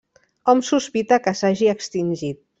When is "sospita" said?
0.69-1.21